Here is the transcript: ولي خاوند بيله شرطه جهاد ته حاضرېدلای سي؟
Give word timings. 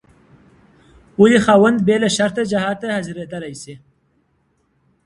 ولي 1.19 1.39
خاوند 1.45 1.79
بيله 1.87 2.09
شرطه 2.17 2.43
جهاد 2.51 2.77
ته 2.81 2.87
حاضرېدلای 2.95 3.55
سي؟ 3.61 3.73